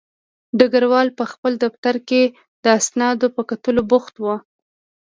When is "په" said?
1.19-1.23, 3.35-3.41